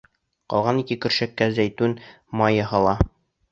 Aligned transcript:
Ҡалған 0.53 0.79
ике 0.83 0.97
көршәккә 1.03 1.49
зәйтүн 1.59 1.95
майы 2.43 2.69
һала. 2.75 2.99